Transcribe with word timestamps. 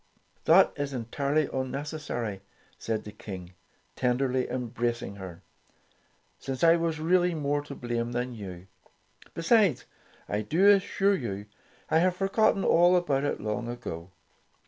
"That 0.45 0.73
is 0.75 0.93
entirely 0.93 1.47
unnecessary," 1.53 2.41
declared 2.79 3.03
the 3.03 3.11
King, 3.11 3.53
tenderly 3.95 4.49
embracing 4.49 5.17
her, 5.17 5.43
"since 6.39 6.63
I 6.63 6.75
was 6.75 6.99
really 6.99 7.35
more 7.35 7.61
to 7.61 7.75
blame 7.75 8.11
than 8.11 8.33
you. 8.33 8.65
Besides, 9.35 9.85
I 10.27 10.41
do 10.41 10.67
assure 10.69 11.13
you, 11.13 11.45
I 11.91 11.99
have 11.99 12.15
forgotten 12.15 12.63
all 12.65 12.95
about 12.95 13.25
it 13.25 13.39
long 13.39 13.67
ago. 13.67 14.09